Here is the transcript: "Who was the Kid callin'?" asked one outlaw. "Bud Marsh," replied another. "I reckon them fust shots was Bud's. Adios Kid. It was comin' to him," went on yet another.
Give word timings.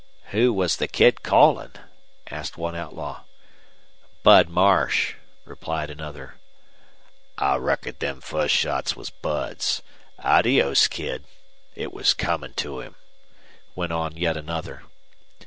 "Who 0.31 0.51
was 0.51 0.77
the 0.77 0.87
Kid 0.87 1.21
callin'?" 1.21 1.73
asked 2.27 2.57
one 2.57 2.73
outlaw. 2.75 3.21
"Bud 4.23 4.49
Marsh," 4.49 5.13
replied 5.45 5.91
another. 5.91 6.39
"I 7.37 7.57
reckon 7.57 7.97
them 7.99 8.19
fust 8.19 8.55
shots 8.55 8.95
was 8.95 9.11
Bud's. 9.11 9.83
Adios 10.17 10.87
Kid. 10.87 11.25
It 11.75 11.93
was 11.93 12.15
comin' 12.15 12.53
to 12.55 12.79
him," 12.79 12.95
went 13.75 13.91
on 13.93 14.17
yet 14.17 14.37
another. 14.37 14.81